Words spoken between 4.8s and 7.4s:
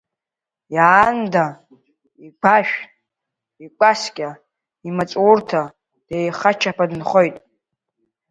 имаҵурҭа деихачаԥа дынхоит.